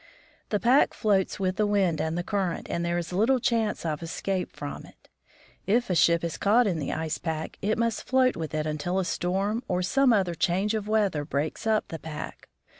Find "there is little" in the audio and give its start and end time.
2.83-3.39